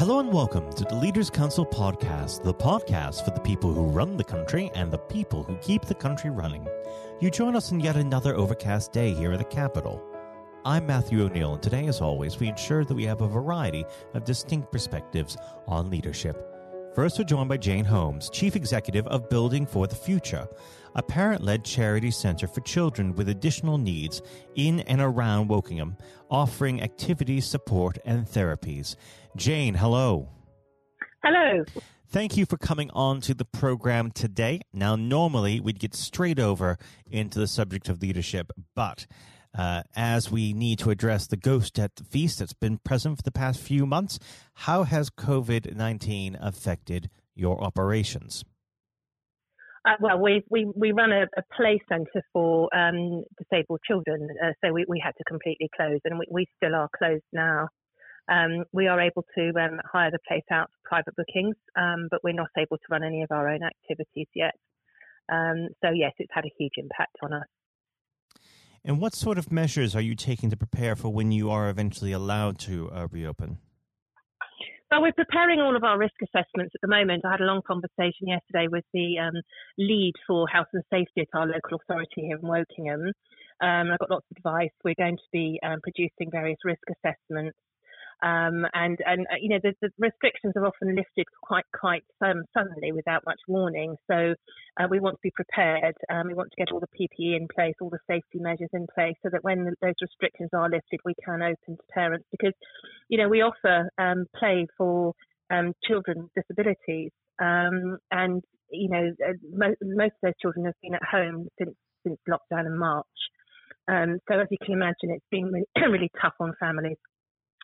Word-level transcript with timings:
Hello 0.00 0.18
and 0.18 0.32
welcome 0.32 0.72
to 0.72 0.84
the 0.84 0.94
Leaders 0.94 1.28
Council 1.28 1.66
podcast, 1.66 2.42
the 2.42 2.54
podcast 2.54 3.22
for 3.22 3.32
the 3.32 3.40
people 3.40 3.70
who 3.70 3.84
run 3.84 4.16
the 4.16 4.24
country 4.24 4.70
and 4.74 4.90
the 4.90 4.96
people 4.96 5.42
who 5.42 5.54
keep 5.56 5.84
the 5.84 5.94
country 5.94 6.30
running. 6.30 6.66
You 7.20 7.30
join 7.30 7.54
us 7.54 7.70
in 7.70 7.80
yet 7.80 7.96
another 7.96 8.34
overcast 8.34 8.92
day 8.92 9.12
here 9.12 9.32
in 9.32 9.38
the 9.38 9.44
capital. 9.44 10.02
I'm 10.64 10.86
Matthew 10.86 11.22
O'Neill, 11.22 11.52
and 11.52 11.62
today, 11.62 11.86
as 11.86 12.00
always, 12.00 12.40
we 12.40 12.48
ensure 12.48 12.86
that 12.86 12.94
we 12.94 13.04
have 13.04 13.20
a 13.20 13.28
variety 13.28 13.84
of 14.14 14.24
distinct 14.24 14.72
perspectives 14.72 15.36
on 15.68 15.90
leadership. 15.90 16.59
First, 16.94 17.20
we're 17.20 17.24
joined 17.24 17.48
by 17.48 17.56
Jane 17.56 17.84
Holmes, 17.84 18.28
Chief 18.30 18.56
Executive 18.56 19.06
of 19.06 19.28
Building 19.28 19.64
for 19.64 19.86
the 19.86 19.94
Future, 19.94 20.48
a 20.96 21.02
parent 21.02 21.40
led 21.40 21.64
charity 21.64 22.10
center 22.10 22.48
for 22.48 22.62
children 22.62 23.14
with 23.14 23.28
additional 23.28 23.78
needs 23.78 24.22
in 24.56 24.80
and 24.80 25.00
around 25.00 25.48
Wokingham, 25.48 25.96
offering 26.32 26.82
activities, 26.82 27.46
support, 27.46 27.98
and 28.04 28.26
therapies. 28.26 28.96
Jane, 29.36 29.74
hello. 29.74 30.30
Hello. 31.22 31.64
Thank 32.08 32.36
you 32.36 32.44
for 32.44 32.56
coming 32.56 32.90
on 32.90 33.20
to 33.20 33.34
the 33.34 33.44
program 33.44 34.10
today. 34.10 34.60
Now, 34.72 34.96
normally 34.96 35.60
we'd 35.60 35.78
get 35.78 35.94
straight 35.94 36.40
over 36.40 36.76
into 37.08 37.38
the 37.38 37.46
subject 37.46 37.88
of 37.88 38.02
leadership, 38.02 38.50
but 38.74 39.06
uh, 39.56 39.82
as 39.96 40.30
we 40.30 40.52
need 40.52 40.78
to 40.80 40.90
address 40.90 41.26
the 41.26 41.36
ghost 41.36 41.78
at 41.78 41.96
the 41.96 42.04
feast 42.04 42.38
that's 42.38 42.52
been 42.52 42.78
present 42.78 43.16
for 43.16 43.22
the 43.22 43.32
past 43.32 43.60
few 43.60 43.86
months, 43.86 44.18
how 44.54 44.84
has 44.84 45.10
COVID 45.10 45.74
19 45.74 46.38
affected 46.40 47.10
your 47.34 47.62
operations? 47.62 48.44
Uh, 49.86 49.94
well, 49.98 50.18
we, 50.18 50.44
we, 50.50 50.70
we 50.76 50.92
run 50.92 51.10
a, 51.10 51.22
a 51.38 51.42
play 51.56 51.80
centre 51.88 52.22
for 52.32 52.68
um, 52.76 53.24
disabled 53.38 53.80
children, 53.86 54.28
uh, 54.44 54.52
so 54.62 54.72
we, 54.72 54.84
we 54.86 55.00
had 55.02 55.12
to 55.16 55.24
completely 55.24 55.70
close, 55.74 56.00
and 56.04 56.18
we, 56.18 56.26
we 56.30 56.46
still 56.56 56.74
are 56.74 56.88
closed 56.96 57.24
now. 57.32 57.68
Um, 58.30 58.64
we 58.72 58.86
are 58.86 59.00
able 59.00 59.24
to 59.36 59.48
um, 59.58 59.80
hire 59.90 60.10
the 60.10 60.18
place 60.28 60.44
out 60.52 60.68
for 60.70 60.88
private 60.88 61.16
bookings, 61.16 61.56
um, 61.76 62.08
but 62.10 62.20
we're 62.22 62.34
not 62.34 62.50
able 62.58 62.76
to 62.76 62.84
run 62.90 63.02
any 63.02 63.22
of 63.22 63.30
our 63.30 63.48
own 63.48 63.60
activities 63.62 64.28
yet. 64.34 64.54
Um, 65.32 65.68
so, 65.82 65.90
yes, 65.90 66.12
it's 66.18 66.32
had 66.32 66.44
a 66.44 66.52
huge 66.58 66.74
impact 66.76 67.16
on 67.22 67.32
us. 67.32 67.46
And 68.84 69.00
what 69.00 69.14
sort 69.14 69.36
of 69.36 69.52
measures 69.52 69.94
are 69.94 70.00
you 70.00 70.14
taking 70.14 70.50
to 70.50 70.56
prepare 70.56 70.96
for 70.96 71.10
when 71.10 71.32
you 71.32 71.50
are 71.50 71.68
eventually 71.68 72.12
allowed 72.12 72.58
to 72.60 72.90
uh, 72.90 73.08
reopen? 73.10 73.58
Well, 74.90 75.02
we're 75.02 75.12
preparing 75.12 75.60
all 75.60 75.76
of 75.76 75.84
our 75.84 75.98
risk 75.98 76.14
assessments 76.20 76.74
at 76.74 76.80
the 76.80 76.88
moment. 76.88 77.24
I 77.24 77.30
had 77.30 77.40
a 77.40 77.44
long 77.44 77.62
conversation 77.64 78.26
yesterday 78.26 78.66
with 78.66 78.84
the 78.92 79.18
um, 79.18 79.40
lead 79.78 80.14
for 80.26 80.48
health 80.48 80.66
and 80.72 80.82
safety 80.90 81.20
at 81.20 81.28
our 81.32 81.46
local 81.46 81.78
authority 81.80 82.22
here 82.22 82.36
in 82.36 82.42
Wokingham. 82.42 83.12
Um, 83.60 83.92
I 83.92 83.96
got 84.00 84.10
lots 84.10 84.26
of 84.30 84.36
advice. 84.38 84.72
We're 84.82 84.96
going 84.98 85.18
to 85.18 85.30
be 85.32 85.60
um, 85.62 85.78
producing 85.82 86.30
various 86.32 86.58
risk 86.64 86.82
assessments 86.90 87.56
um, 88.22 88.66
and 88.74 88.98
and 89.06 89.26
uh, 89.32 89.36
you 89.40 89.48
know 89.48 89.60
the, 89.62 89.72
the, 89.80 89.90
restrictions 89.98 90.52
are 90.56 90.66
often 90.66 90.94
lifted 90.94 91.26
quite 91.42 91.64
quite 91.78 92.04
um, 92.20 92.44
suddenly 92.52 92.92
without 92.92 93.22
much 93.24 93.40
warning. 93.48 93.96
So 94.10 94.34
uh, 94.78 94.86
we 94.90 95.00
want 95.00 95.16
to 95.16 95.20
be 95.22 95.32
prepared. 95.34 95.94
Um, 96.10 96.26
we 96.26 96.34
want 96.34 96.50
to 96.50 96.56
get 96.56 96.70
all 96.70 96.80
the 96.80 96.86
PPE 96.88 97.36
in 97.36 97.48
place, 97.54 97.74
all 97.80 97.88
the 97.88 97.98
safety 98.06 98.38
measures 98.38 98.68
in 98.74 98.86
place, 98.94 99.14
so 99.22 99.30
that 99.32 99.42
when 99.42 99.72
those 99.80 99.94
restrictions 100.02 100.50
are 100.52 100.68
lifted, 100.68 101.00
we 101.04 101.14
can 101.24 101.40
open 101.40 101.76
to 101.76 101.82
parents 101.94 102.26
because 102.30 102.52
you 103.08 103.16
know 103.16 103.28
we 103.28 103.40
offer 103.40 103.88
um, 103.96 104.26
play 104.36 104.66
for 104.76 105.14
um, 105.50 105.72
children 105.82 106.24
with 106.24 106.44
disabilities, 106.44 107.12
um, 107.40 107.96
and 108.10 108.44
you 108.70 108.90
know 108.90 109.10
uh, 109.26 109.32
mo- 109.50 109.76
most 109.80 110.12
of 110.12 110.20
those 110.24 110.34
children 110.42 110.66
have 110.66 110.74
been 110.82 110.94
at 110.94 111.02
home 111.10 111.48
since 111.58 111.74
since 112.06 112.18
lockdown 112.28 112.66
in 112.66 112.76
March. 112.78 113.06
So 113.88 114.38
as 114.38 114.46
you 114.52 114.58
can 114.64 114.74
imagine, 114.74 115.10
it's 115.10 115.24
been 115.32 115.46
really, 115.46 115.66
really 115.90 116.10
tough 116.22 116.34
on 116.38 116.54
families 116.60 116.96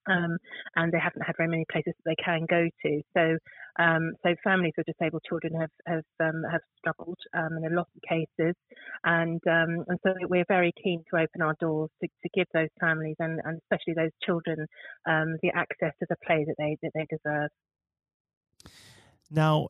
um, 0.09 0.39
and 0.77 0.93
they 0.93 0.99
haven't 0.99 1.23
had 1.23 1.37
very 1.37 1.49
many 1.49 1.65
places 1.71 1.95
that 1.97 2.11
they 2.11 2.23
can 2.23 2.47
go 2.49 2.69
to. 2.83 3.03
So, 3.17 3.39
um, 3.79 4.12
so 4.23 4.35
families 4.43 4.73
with 4.77 4.87
disabled 4.87 5.23
children 5.29 5.55
have 5.61 5.71
have 5.87 6.05
um, 6.21 6.43
have 6.51 6.62
struggled 6.79 7.19
um, 7.35 7.59
in 7.59 7.72
a 7.72 7.77
lot 7.77 7.89
of 7.94 8.03
cases, 8.09 8.55
and 9.05 9.41
um, 9.47 9.84
and 9.89 9.99
so 10.03 10.15
we're 10.28 10.44
very 10.49 10.72
keen 10.83 11.03
to 11.11 11.21
open 11.21 11.43
our 11.43 11.55
doors 11.61 11.91
to, 12.03 12.09
to 12.09 12.28
give 12.34 12.47
those 12.55 12.71
families 12.81 13.17
and, 13.19 13.41
and 13.44 13.61
especially 13.62 13.94
those 13.94 14.12
children 14.25 14.67
um, 15.06 15.37
the 15.43 15.50
access 15.55 15.93
to 16.00 16.06
the 16.09 16.17
play 16.27 16.44
that 16.47 16.55
they 16.59 16.77
that 16.83 16.93
they 16.94 17.06
deserve. 17.11 17.50
Now, 19.31 19.69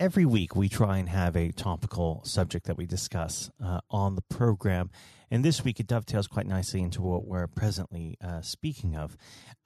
every 0.00 0.24
week 0.24 0.56
we 0.56 0.66
try 0.66 0.96
and 0.96 1.10
have 1.10 1.36
a 1.36 1.52
topical 1.52 2.22
subject 2.24 2.66
that 2.66 2.78
we 2.78 2.86
discuss 2.86 3.50
uh, 3.62 3.80
on 3.90 4.14
the 4.14 4.22
program. 4.22 4.90
And 5.30 5.44
this 5.44 5.62
week 5.62 5.78
it 5.78 5.86
dovetails 5.86 6.26
quite 6.26 6.46
nicely 6.46 6.80
into 6.80 7.02
what 7.02 7.26
we're 7.26 7.46
presently 7.46 8.16
uh, 8.24 8.40
speaking 8.40 8.96
of. 8.96 9.16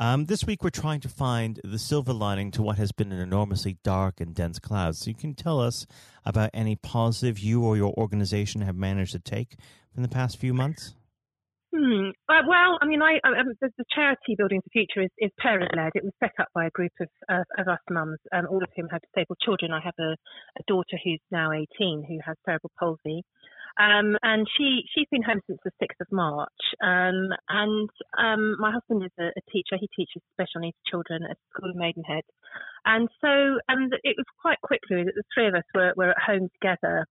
Um, 0.01 0.27
this 0.27 0.45
week 0.45 0.65
we're 0.65 0.71
trying 0.71 1.01
to 1.03 1.09
find 1.09 1.61
the 1.63 1.79
silver 1.79 2.13
lining 2.13 2.51
to 2.51 2.63
what 2.63 2.79
has 2.79 2.91
been 2.91 3.13
an 3.13 3.21
enormously 3.21 3.79
dark 3.85 4.21
and 4.21 4.35
dense 4.35 4.59
cloud. 4.59 4.97
So 4.97 5.09
you 5.09 5.15
can 5.15 5.35
tell 5.35 5.61
us 5.61 5.87
about 6.25 6.51
any 6.53 6.75
positive 6.75 7.39
you 7.39 7.63
or 7.63 7.77
your 7.77 7.95
organization 7.95 8.61
have 8.63 8.77
managed 8.77 9.13
to 9.13 9.21
take 9.21 9.55
in 9.97 10.03
the 10.03 10.09
past 10.09 10.37
few 10.37 10.53
months. 10.53 10.95
Hmm. 11.75 12.11
Uh, 12.29 12.47
well, 12.47 12.79
I 12.81 12.87
mean, 12.87 13.03
I, 13.03 13.19
um, 13.27 13.51
the, 13.61 13.69
the, 13.77 13.85
charity 13.93 14.37
Building 14.39 14.61
the 14.63 14.71
Future 14.71 15.03
is, 15.03 15.11
is 15.19 15.33
parent-led. 15.41 15.91
It 15.97 16.05
was 16.05 16.13
set 16.23 16.31
up 16.39 16.47
by 16.55 16.67
a 16.67 16.71
group 16.71 16.93
of, 17.01 17.09
uh, 17.29 17.43
of 17.59 17.67
us 17.67 17.81
mums, 17.91 18.19
um, 18.33 18.47
all 18.49 18.63
of 18.63 18.71
whom 18.77 18.87
have 18.93 19.01
disabled 19.13 19.39
children. 19.43 19.73
I 19.73 19.81
have 19.83 19.99
a, 19.99 20.15
a 20.15 20.63
daughter 20.69 20.97
who's 21.03 21.19
now 21.33 21.51
18 21.51 22.07
who 22.07 22.19
has 22.25 22.37
cerebral 22.47 22.71
palsy. 22.79 23.25
Um, 23.75 24.15
and 24.23 24.47
she, 24.57 24.83
she's 24.95 25.09
been 25.11 25.25
home 25.25 25.41
since 25.49 25.59
the 25.65 25.73
6th 25.83 25.99
of 26.01 26.07
March. 26.13 26.63
Um, 26.81 27.35
and 27.49 27.91
um, 28.23 28.55
my 28.61 28.71
husband 28.71 29.03
is 29.03 29.11
a, 29.19 29.35
a, 29.35 29.43
teacher. 29.51 29.75
He 29.75 29.91
teaches 29.97 30.23
special 30.31 30.61
needs 30.61 30.79
children 30.87 31.27
at 31.29 31.37
school 31.51 31.73
in 31.73 31.79
Maidenhead. 31.79 32.23
And 32.85 33.09
so 33.21 33.59
um, 33.69 33.91
it 34.05 34.15
was 34.17 34.27
quite 34.41 34.61
quickly 34.63 35.03
that 35.03 35.15
the 35.17 35.27
three 35.35 35.49
of 35.49 35.55
us 35.55 35.67
were, 35.75 35.93
were 35.97 36.11
at 36.11 36.23
home 36.23 36.49
together. 36.55 37.07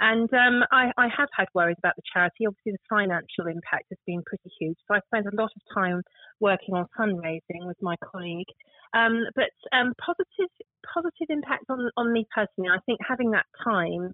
And 0.00 0.28
um, 0.34 0.62
I, 0.72 0.92
I, 0.98 1.08
have 1.16 1.28
had 1.32 1.46
worries 1.54 1.76
about 1.78 1.96
the 1.96 2.02
charity. 2.12 2.46
Obviously, 2.46 2.72
the 2.72 2.78
financial 2.88 3.46
impact 3.46 3.86
has 3.88 3.98
been 4.06 4.22
pretty 4.26 4.50
huge. 4.60 4.76
So 4.86 4.94
I 4.94 5.00
spent 5.06 5.26
a 5.26 5.36
lot 5.36 5.50
of 5.56 5.74
time 5.74 6.02
working 6.38 6.74
on 6.74 6.86
fundraising 6.98 7.66
with 7.66 7.78
my 7.80 7.96
colleague. 8.04 8.46
Um, 8.94 9.24
but 9.34 9.50
um, 9.72 9.94
positive 9.98 10.50
positive 10.92 11.28
impact 11.30 11.64
on, 11.70 11.90
on 11.96 12.12
me 12.12 12.26
personally. 12.34 12.70
I 12.70 12.78
think 12.84 13.00
having 13.06 13.30
that 13.30 13.46
time 13.64 14.12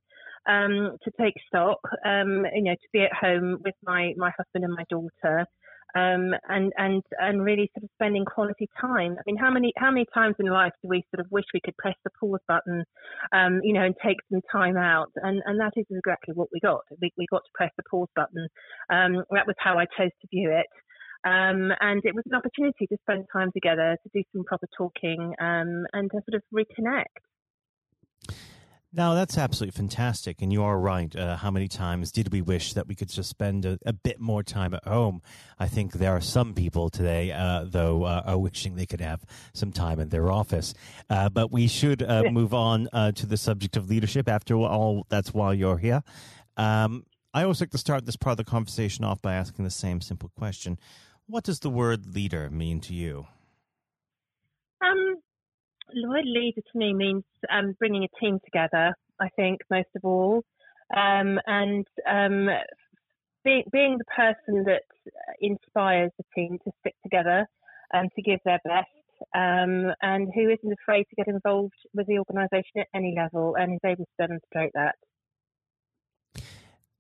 um, 0.49 0.97
to 1.03 1.11
take 1.21 1.35
stock, 1.49 1.79
um, 2.05 2.47
you 2.55 2.63
know, 2.63 2.75
to 2.75 2.89
be 2.93 3.01
at 3.01 3.13
home 3.13 3.59
with 3.65 3.75
my 3.85 4.13
my 4.17 4.31
husband 4.37 4.65
and 4.65 4.75
my 4.75 4.85
daughter, 4.89 5.47
um, 5.95 6.33
and 6.49 6.73
and 6.77 7.03
and 7.19 7.45
really 7.45 7.71
sort 7.75 7.85
of 7.85 7.91
spending 7.95 8.25
quality 8.25 8.69
time. 8.81 9.17
I 9.19 9.23
mean, 9.27 9.37
how 9.37 9.51
many 9.51 9.73
how 9.77 9.91
many 9.91 10.07
times 10.15 10.37
in 10.39 10.47
life 10.47 10.73
do 10.83 10.89
we 10.89 11.05
sort 11.15 11.25
of 11.25 11.31
wish 11.31 11.45
we 11.53 11.61
could 11.65 11.77
press 11.77 11.95
the 12.05 12.11
pause 12.19 12.41
button, 12.49 12.85
um, 13.33 13.61
you 13.63 13.73
know, 13.73 13.83
and 13.83 13.95
take 14.05 14.19
some 14.31 14.41
time 14.51 14.77
out? 14.77 15.11
And 15.17 15.43
and 15.47 15.61
that 15.61 15.73
is 15.77 15.87
exactly 15.91 16.35
what 16.35 16.49
we 16.53 16.61
got. 16.61 16.83
We 17.01 17.13
we 17.17 17.27
got 17.31 17.43
to 17.45 17.51
press 17.55 17.71
the 17.77 17.85
pause 17.91 18.09
button. 18.17 18.49
Um, 18.91 19.25
that 19.31 19.47
was 19.47 19.57
how 19.59 19.79
I 19.79 19.87
chose 19.99 20.11
to 20.21 20.29
view 20.31 20.51
it. 20.51 20.67
Um, 21.25 21.71
and 21.81 22.03
it 22.05 22.15
was 22.15 22.25
an 22.27 22.35
opportunity 22.35 22.87
to 22.89 22.97
spend 23.03 23.27
time 23.33 23.53
together, 23.53 23.97
to 24.03 24.11
do 24.13 24.25
some 24.33 24.45
proper 24.45 24.67
talking, 24.77 25.35
um, 25.41 25.87
and 25.93 26.11
to 26.11 26.21
sort 26.29 26.35
of 26.35 26.43
reconnect. 26.53 27.23
Now, 28.95 29.15
that's 29.15 29.39
absolutely 29.39 29.75
fantastic. 29.75 30.43
And 30.43 30.53
you 30.53 30.63
are 30.63 30.79
right. 30.79 31.15
Uh, 31.17 31.37
how 31.37 31.51
many 31.51 31.67
times 31.67 32.13
did 32.13 32.31
we 32.31 32.43
wish 32.43 32.75
that 32.75 32.87
we 32.87 32.95
could 32.95 33.09
just 33.09 33.31
spend 33.31 33.65
a, 33.65 33.79
a, 33.87 33.93
bit 33.95 34.21
more 34.21 34.43
time 34.43 34.75
at 34.75 34.85
home? 34.85 35.23
I 35.59 35.67
think 35.67 35.95
there 35.95 36.13
are 36.13 36.21
some 36.21 36.53
people 36.53 36.91
today, 36.91 37.33
uh, 37.33 37.65
though, 37.67 38.05
uh, 38.05 38.23
are 38.27 38.39
wishing 38.39 38.77
they 38.77 38.85
could 38.85 39.01
have 39.01 39.25
some 39.55 39.73
time 39.73 39.99
in 39.99 40.11
their 40.11 40.31
office. 40.31 40.75
Uh, 41.09 41.31
but 41.31 41.51
we 41.51 41.69
should 41.69 42.03
uh, 42.03 42.25
move 42.31 42.53
on 42.53 42.87
uh, 42.93 43.13
to 43.13 43.25
the 43.25 43.39
subject 43.39 43.79
of 43.79 43.89
leadership. 43.89 44.29
After 44.29 44.57
all, 44.57 45.07
that's 45.09 45.33
why 45.33 45.55
you're 45.55 45.79
here. 45.79 46.03
Um, 46.59 47.07
I 47.33 47.45
always 47.45 47.61
like 47.61 47.71
to 47.71 47.79
start 47.79 48.05
this 48.05 48.17
part 48.17 48.33
of 48.33 48.45
the 48.45 48.51
conversation 48.51 49.07
off 49.07 49.23
by 49.23 49.33
asking 49.33 49.65
the 49.65 49.71
same 49.71 50.03
simple 50.03 50.31
question 50.37 50.79
What 51.27 51.45
does 51.45 51.61
the 51.61 51.71
word 51.71 52.15
leader 52.15 52.51
mean 52.51 52.81
to 52.83 52.93
you? 52.93 53.27
Word 55.95 56.25
leader 56.25 56.61
to 56.61 56.79
me 56.79 56.95
means 56.95 57.25
um, 57.51 57.75
bringing 57.79 58.05
a 58.05 58.21
team 58.21 58.39
together. 58.45 58.95
I 59.21 59.29
think 59.37 59.61
most 59.71 59.89
of 59.95 60.05
all, 60.05 60.43
um, 60.97 61.39
and 61.47 61.87
um, 62.09 62.49
being 63.45 63.65
being 63.73 63.99
the 63.99 64.05
person 64.05 64.65
that 64.65 64.83
inspires 65.41 66.11
the 66.19 66.25
team 66.35 66.59
to 66.65 66.73
stick 66.81 66.95
together 67.03 67.47
and 67.93 68.11
to 68.17 68.23
give 68.23 68.41
their 68.45 68.61
best, 68.65 68.89
um, 69.35 69.93
and 70.01 70.29
who 70.35 70.49
isn't 70.49 70.77
afraid 70.83 71.05
to 71.11 71.17
get 71.17 71.29
involved 71.29 71.75
with 71.95 72.07
the 72.07 72.19
organisation 72.19 72.81
at 72.81 72.87
any 72.95 73.15
level 73.17 73.55
and 73.59 73.75
is 73.75 73.81
able 73.85 74.05
to 74.05 74.27
demonstrate 74.27 74.73
that. 74.75 74.95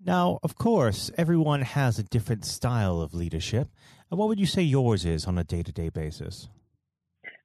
Now, 0.04 0.40
of 0.42 0.56
course, 0.56 1.10
everyone 1.16 1.62
has 1.62 1.98
a 1.98 2.02
different 2.02 2.44
style 2.44 3.00
of 3.00 3.14
leadership. 3.14 3.68
What 4.08 4.28
would 4.28 4.40
you 4.40 4.46
say 4.46 4.62
yours 4.62 5.04
is 5.04 5.26
on 5.26 5.38
a 5.38 5.44
day 5.44 5.62
to 5.62 5.72
day 5.72 5.88
basis? 5.90 6.48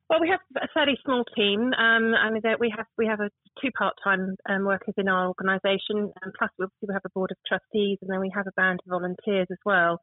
Well, 0.09 0.21
we 0.21 0.29
have 0.29 0.39
a 0.55 0.69
fairly 0.73 0.97
small 1.03 1.25
team. 1.35 1.73
Um, 1.73 2.15
I 2.15 2.29
mean, 2.29 2.41
we 2.61 2.73
have 2.75 2.85
we 2.97 3.05
have 3.07 3.19
a 3.19 3.29
two 3.61 3.71
part-time 3.77 4.37
um, 4.49 4.63
workers 4.63 4.93
in 4.97 5.09
our 5.09 5.27
organisation, 5.27 6.13
and 6.21 6.33
plus 6.37 6.49
we 6.57 6.63
obviously 6.63 6.93
have 6.93 7.01
a 7.05 7.09
board 7.13 7.31
of 7.31 7.37
trustees, 7.45 7.97
and 8.01 8.09
then 8.09 8.21
we 8.21 8.31
have 8.33 8.47
a 8.47 8.55
band 8.55 8.79
of 8.85 8.89
volunteers 8.89 9.47
as 9.51 9.57
well. 9.65 9.99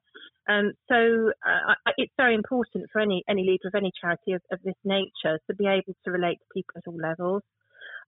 Um, 0.47 0.73
so 0.91 1.33
uh, 1.47 1.75
it's 1.97 2.13
very 2.19 2.35
important 2.35 2.85
for 2.93 3.01
any 3.01 3.23
any 3.31 3.45
leader 3.45 3.69
of 3.69 3.75
any 3.75 3.93
charity 3.99 4.33
of, 4.33 4.43
of, 4.53 4.59
this 4.63 4.75
nature 4.85 5.41
to 5.49 5.57
be 5.57 5.67
able 5.67 5.97
to 6.05 6.11
relate 6.11 6.37
to 6.37 6.53
people 6.53 6.75
at 6.77 6.87
all 6.87 6.99
levels, 6.99 7.43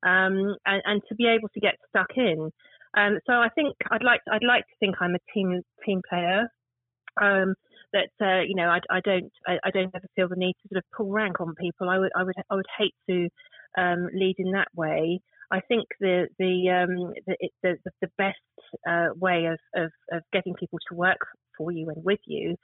um, 0.02 0.54
and, 0.66 0.82
and, 0.84 1.00
to 1.08 1.14
be 1.14 1.26
able 1.26 1.48
to 1.48 1.60
get 1.60 1.76
stuck 1.88 2.10
in. 2.16 2.50
Um, 2.94 3.20
so 3.26 3.32
I 3.32 3.48
think 3.54 3.74
I'd 3.90 4.04
like 4.04 4.20
I'd 4.30 4.44
like 4.46 4.66
to 4.66 4.76
think 4.80 4.96
I'm 5.00 5.14
a 5.14 5.32
team 5.32 5.62
team 5.86 6.02
player. 6.06 6.48
Um, 7.18 7.54
that 7.92 8.10
uh, 8.20 8.42
you 8.42 8.54
know 8.54 8.68
I, 8.68 8.80
I 8.90 9.00
don't 9.00 9.32
I, 9.46 9.58
I, 9.64 9.70
don't 9.70 9.94
ever 9.94 10.06
feel 10.14 10.28
the 10.28 10.36
need 10.36 10.54
to 10.62 10.68
sort 10.72 10.78
of 10.78 10.84
pull 10.96 11.10
rank 11.10 11.40
on 11.40 11.54
people. 11.54 11.88
I 11.88 11.98
would 11.98 12.12
I 12.16 12.22
would 12.24 12.34
I 12.50 12.54
would 12.54 12.66
hate 12.78 12.94
to 13.08 13.28
um, 13.78 14.08
lead 14.14 14.36
in 14.38 14.52
that 14.52 14.68
way. 14.74 15.20
I 15.50 15.60
think 15.60 15.86
the 16.00 16.28
the 16.38 16.70
um, 16.70 17.12
the, 17.26 17.48
the, 17.62 17.90
the 18.00 18.10
best 18.18 18.36
uh, 18.88 19.08
way 19.14 19.46
of, 19.46 19.58
of, 19.74 19.92
of 20.12 20.22
getting 20.32 20.54
people 20.54 20.78
to 20.88 20.96
work 20.96 21.20
for 21.56 21.70
you 21.70 21.88
and 21.88 22.04
with 22.04 22.20
you 22.26 22.56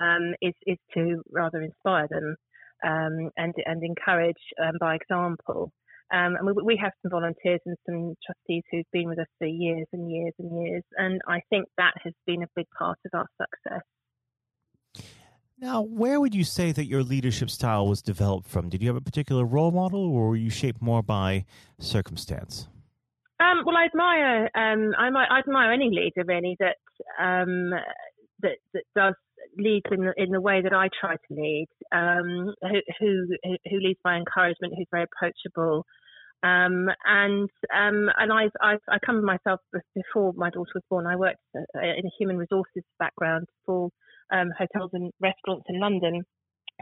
um, 0.00 0.34
is 0.40 0.54
is 0.66 0.78
to 0.94 1.22
rather 1.32 1.60
inspire 1.62 2.06
them 2.08 2.36
um, 2.84 3.30
and 3.36 3.54
and 3.64 3.82
encourage 3.82 4.42
um, 4.62 4.74
by 4.80 4.94
example. 4.94 5.72
Um, 6.10 6.36
and 6.36 6.46
we, 6.46 6.52
we, 6.64 6.80
have 6.82 6.92
some 7.02 7.10
volunteers 7.10 7.60
and 7.66 7.76
some 7.84 8.14
trustees 8.24 8.62
who've 8.70 8.90
been 8.94 9.10
with 9.10 9.18
us 9.18 9.26
for 9.36 9.46
years 9.46 9.86
and 9.92 10.10
years 10.10 10.32
and 10.38 10.64
years, 10.64 10.82
and 10.96 11.20
I 11.28 11.42
think 11.50 11.66
that 11.76 11.92
has 12.02 12.14
been 12.26 12.42
a 12.42 12.48
big 12.56 12.64
part 12.78 12.98
of 13.04 13.10
our 13.12 13.26
success. 13.36 13.82
Now, 15.60 15.82
where 15.82 16.20
would 16.20 16.36
you 16.36 16.44
say 16.44 16.70
that 16.70 16.84
your 16.84 17.02
leadership 17.02 17.50
style 17.50 17.88
was 17.88 18.00
developed 18.00 18.46
from? 18.48 18.68
Did 18.68 18.80
you 18.80 18.88
have 18.88 18.96
a 18.96 19.00
particular 19.00 19.44
role 19.44 19.72
model, 19.72 20.06
or 20.06 20.28
were 20.28 20.36
you 20.36 20.50
shaped 20.50 20.80
more 20.80 21.02
by 21.02 21.46
circumstance? 21.80 22.68
Um, 23.40 23.64
well, 23.66 23.76
I 23.76 23.86
admire 23.86 24.50
um, 24.54 24.94
I, 24.96 25.38
admire 25.38 25.72
any 25.72 25.90
leader 25.90 26.24
really 26.26 26.56
that 26.60 26.76
um, 27.20 27.70
that, 28.40 28.58
that 28.72 28.84
does 28.94 29.14
lead 29.56 29.82
in 29.90 30.04
the, 30.04 30.12
in 30.16 30.30
the 30.30 30.40
way 30.40 30.62
that 30.62 30.72
I 30.72 30.88
try 31.00 31.14
to 31.14 31.34
lead, 31.34 31.66
um, 31.92 32.54
who, 32.62 32.80
who, 33.00 33.56
who 33.68 33.80
leads 33.80 33.98
by 34.04 34.16
encouragement, 34.16 34.74
who's 34.76 34.86
very 34.92 35.04
approachable, 35.04 35.84
um, 36.44 36.86
and 37.04 37.50
um, 37.74 38.08
and 38.16 38.32
I, 38.32 38.44
I 38.62 38.76
I 38.88 38.98
come 39.04 39.24
myself 39.24 39.60
before 39.94 40.32
my 40.36 40.50
daughter 40.50 40.70
was 40.74 40.84
born. 40.88 41.06
I 41.06 41.16
worked 41.16 41.38
uh, 41.56 41.80
in 41.80 42.06
a 42.06 42.10
human 42.16 42.38
resources 42.38 42.84
background 43.00 43.48
for 43.66 43.90
um, 44.32 44.50
hotels 44.56 44.90
and 44.92 45.12
restaurants 45.20 45.66
in 45.68 45.80
London. 45.80 46.24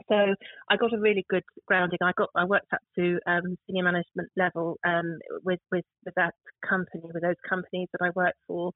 So 0.09 0.35
I 0.71 0.77
got 0.77 0.93
a 0.93 0.99
really 0.99 1.25
good 1.29 1.43
grounding. 1.67 1.99
I 2.03 2.13
got 2.17 2.29
I 2.35 2.45
worked 2.45 2.73
up 2.73 2.81
to 2.99 3.19
um, 3.27 3.57
senior 3.67 3.85
management 3.85 4.29
level 4.37 4.79
um, 4.87 5.19
with, 5.45 5.61
with 5.73 5.85
with 6.05 6.15
that 6.17 6.35
company, 6.69 7.03
with 7.03 7.23
those 7.23 7.41
companies 7.49 7.89
that 7.93 8.05
I 8.05 8.11
worked 8.15 8.39
for. 8.47 8.73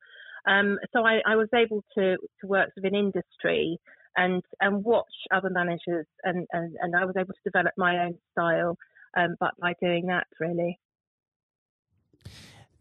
Um, 0.47 0.79
so 0.95 1.05
I, 1.05 1.21
I, 1.27 1.37
was 1.37 1.49
able 1.55 1.85
to 1.99 2.17
to 2.17 2.47
work 2.47 2.71
within 2.75 2.95
industry 2.95 3.79
and 4.17 4.43
and 4.61 4.83
watch 4.83 5.13
other 5.31 5.51
managers, 5.51 6.07
and, 6.25 6.47
and, 6.53 6.75
and 6.81 6.97
I 6.97 7.05
was 7.05 7.15
able 7.19 7.35
to 7.35 7.41
develop 7.45 7.75
my 7.77 8.05
own 8.05 8.15
style, 8.33 8.77
um, 9.17 9.37
but 9.39 9.53
by 9.61 9.75
doing 9.83 10.07
that 10.07 10.27
really. 10.39 10.81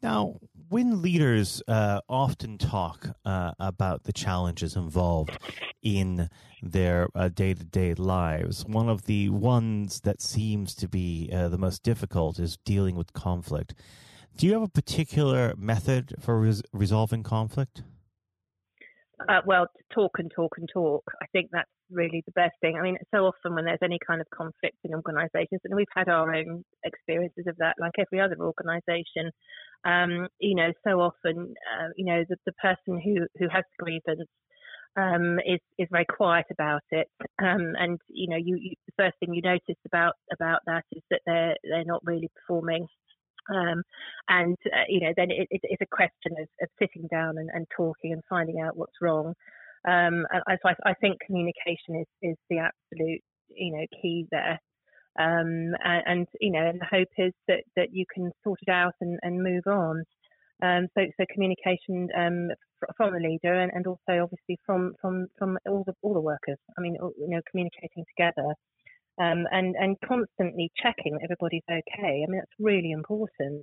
Now, 0.01 0.35
when 0.69 1.01
leaders 1.01 1.61
uh, 1.67 1.99
often 2.07 2.57
talk 2.57 3.09
uh, 3.25 3.51
about 3.59 4.03
the 4.03 4.13
challenges 4.13 4.75
involved 4.75 5.37
in 5.81 6.29
their 6.61 7.07
day 7.33 7.53
to 7.53 7.63
day 7.63 7.93
lives, 7.95 8.65
one 8.65 8.87
of 8.87 9.05
the 9.05 9.29
ones 9.29 10.01
that 10.01 10.21
seems 10.21 10.75
to 10.75 10.87
be 10.87 11.29
uh, 11.33 11.47
the 11.49 11.57
most 11.57 11.83
difficult 11.83 12.39
is 12.39 12.57
dealing 12.57 12.95
with 12.95 13.13
conflict. 13.13 13.73
Do 14.37 14.45
you 14.47 14.53
have 14.53 14.61
a 14.61 14.69
particular 14.69 15.53
method 15.57 16.15
for 16.19 16.39
res- 16.39 16.63
resolving 16.71 17.23
conflict? 17.23 17.81
Uh, 19.27 19.41
well, 19.45 19.67
talk 19.93 20.11
and 20.17 20.31
talk 20.33 20.55
and 20.57 20.69
talk. 20.71 21.03
I 21.21 21.25
think 21.33 21.49
that's 21.51 21.69
really 21.91 22.23
the 22.25 22.31
best 22.31 22.53
thing. 22.61 22.77
I 22.77 22.81
mean, 22.81 22.97
so 23.13 23.25
often 23.25 23.53
when 23.53 23.65
there's 23.65 23.79
any 23.83 23.99
kind 24.05 24.21
of 24.21 24.29
conflict 24.29 24.77
in 24.85 24.93
organisations, 24.93 25.59
and 25.65 25.75
we've 25.75 25.87
had 25.93 26.07
our 26.07 26.33
own 26.33 26.63
experiences 26.85 27.45
of 27.47 27.57
that, 27.57 27.75
like 27.79 27.93
every 27.99 28.21
other 28.21 28.37
organisation, 28.39 29.31
um, 29.85 30.27
you 30.39 30.55
know, 30.55 30.71
so 30.85 31.01
often, 31.01 31.53
uh, 31.73 31.89
you 31.95 32.05
know, 32.05 32.23
the, 32.27 32.37
the 32.45 32.53
person 32.53 32.99
who, 33.01 33.27
who 33.37 33.47
has 33.49 33.63
the 33.63 33.83
grievance 33.83 34.29
um, 34.97 35.39
is 35.45 35.59
is 35.77 35.87
very 35.91 36.05
quiet 36.05 36.47
about 36.51 36.81
it, 36.91 37.07
um, 37.41 37.73
and 37.77 37.99
you 38.07 38.27
know, 38.27 38.37
you, 38.37 38.57
you, 38.59 38.73
the 38.87 39.03
first 39.03 39.17
thing 39.19 39.33
you 39.33 39.41
notice 39.41 39.79
about 39.85 40.15
about 40.33 40.61
that 40.65 40.83
is 40.91 41.03
that 41.11 41.21
they're 41.25 41.55
they're 41.63 41.85
not 41.85 42.01
really 42.03 42.29
performing 42.35 42.87
um, 43.49 43.83
and, 44.27 44.57
uh, 44.65 44.85
you 44.87 45.01
know, 45.01 45.13
then 45.15 45.31
it, 45.31 45.47
it, 45.49 45.61
it's 45.63 45.81
a 45.81 45.95
question 45.95 46.33
of, 46.39 46.47
of 46.61 46.69
sitting 46.79 47.07
down 47.11 47.37
and, 47.37 47.49
and, 47.51 47.65
talking 47.75 48.13
and 48.13 48.21
finding 48.29 48.61
out 48.61 48.77
what's 48.77 49.01
wrong. 49.01 49.33
Um, 49.87 50.25
and 50.31 50.59
so 50.61 50.69
I, 50.69 50.91
I, 50.91 50.93
think 50.95 51.17
communication 51.25 51.95
is, 52.01 52.07
is 52.21 52.37
the 52.49 52.59
absolute, 52.59 53.21
you 53.49 53.71
know, 53.71 53.85
key 54.01 54.27
there. 54.29 54.59
Um, 55.19 55.73
and, 55.83 56.03
and, 56.05 56.27
you 56.39 56.51
know, 56.51 56.65
and 56.65 56.79
the 56.79 56.85
hope 56.89 57.09
is 57.17 57.33
that, 57.47 57.63
that 57.75 57.89
you 57.91 58.05
can 58.13 58.31
sort 58.43 58.59
it 58.61 58.71
out 58.71 58.93
and, 59.01 59.19
and 59.21 59.43
move 59.43 59.67
on. 59.67 60.03
Um, 60.63 60.87
so, 60.97 61.05
so 61.17 61.25
communication 61.33 62.07
um, 62.17 62.47
from 62.97 63.13
the 63.13 63.19
leader 63.19 63.53
and, 63.53 63.71
and 63.73 63.85
also 63.85 64.23
obviously 64.23 64.57
from, 64.65 64.93
from, 65.01 65.27
from 65.37 65.57
all 65.67 65.83
the, 65.85 65.93
all 66.01 66.13
the 66.13 66.21
workers. 66.21 66.57
I 66.77 66.81
mean, 66.81 66.95
you 66.95 67.29
know, 67.29 67.41
communicating 67.51 68.05
together 68.15 68.55
um, 69.19 69.45
and 69.51 69.75
and 69.77 69.97
constantly 70.07 70.71
checking 70.81 71.13
that 71.13 71.23
everybody's 71.23 71.63
okay. 71.69 72.23
I 72.23 72.29
mean, 72.29 72.39
that's 72.39 72.59
really 72.59 72.91
important. 72.91 73.61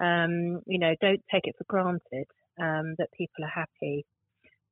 Um, 0.00 0.60
you 0.66 0.78
know, 0.78 0.94
don't 1.00 1.20
take 1.32 1.44
it 1.44 1.56
for 1.58 1.64
granted 1.68 2.26
um, 2.60 2.94
that 2.98 3.08
people 3.16 3.44
are 3.44 3.48
happy. 3.48 4.06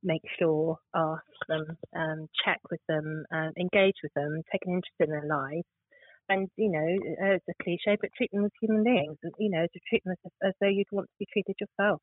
Make 0.03 0.21
sure, 0.39 0.77
ask 0.95 1.23
them, 1.49 1.65
um, 1.95 2.27
check 2.45 2.59
with 2.71 2.79
them, 2.87 3.25
um, 3.33 3.51
engage 3.59 3.95
with 4.01 4.13
them, 4.15 4.41
take 4.51 4.61
an 4.65 4.75
interest 4.75 4.95
in 4.99 5.09
their 5.09 5.27
lives, 5.27 5.65
and 6.29 6.49
you 6.55 6.69
know, 6.69 6.79
uh, 6.79 7.35
it's 7.35 7.45
a 7.49 7.63
cliche, 7.63 7.97
but 7.99 8.09
treat 8.15 8.31
them 8.31 8.45
as 8.45 8.51
human 8.61 8.83
beings. 8.83 9.17
You 9.39 9.49
know, 9.49 9.65
to 9.65 9.79
treat 9.89 10.03
them 10.03 10.13
as, 10.25 10.31
as 10.43 10.53
though 10.61 10.67
you'd 10.67 10.87
want 10.91 11.07
to 11.07 11.15
be 11.19 11.27
treated 11.31 11.55
yourself. 11.59 12.01